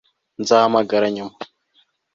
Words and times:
nzahamagara 0.41 1.07
nyuma 1.15 1.35